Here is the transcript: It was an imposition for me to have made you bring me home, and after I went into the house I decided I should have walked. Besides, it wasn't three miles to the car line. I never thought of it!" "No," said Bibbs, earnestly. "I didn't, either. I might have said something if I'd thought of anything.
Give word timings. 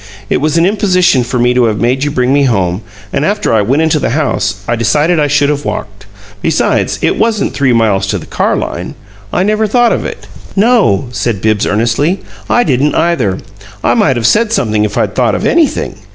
It 0.31 0.37
was 0.41 0.57
an 0.57 0.65
imposition 0.65 1.23
for 1.23 1.37
me 1.37 1.53
to 1.53 1.65
have 1.65 1.79
made 1.79 2.03
you 2.03 2.09
bring 2.09 2.33
me 2.33 2.45
home, 2.45 2.81
and 3.13 3.23
after 3.23 3.53
I 3.53 3.61
went 3.61 3.83
into 3.83 3.99
the 3.99 4.09
house 4.09 4.63
I 4.67 4.75
decided 4.75 5.19
I 5.19 5.27
should 5.27 5.49
have 5.49 5.63
walked. 5.63 6.07
Besides, 6.41 6.97
it 7.03 7.17
wasn't 7.19 7.53
three 7.53 7.71
miles 7.71 8.07
to 8.07 8.17
the 8.17 8.25
car 8.25 8.55
line. 8.55 8.95
I 9.31 9.43
never 9.43 9.67
thought 9.67 9.91
of 9.91 10.03
it!" 10.03 10.25
"No," 10.55 11.05
said 11.11 11.39
Bibbs, 11.39 11.67
earnestly. 11.67 12.21
"I 12.49 12.63
didn't, 12.63 12.95
either. 12.95 13.37
I 13.83 13.93
might 13.93 14.15
have 14.17 14.25
said 14.25 14.51
something 14.51 14.85
if 14.85 14.97
I'd 14.97 15.13
thought 15.13 15.35
of 15.35 15.45
anything. 15.45 15.97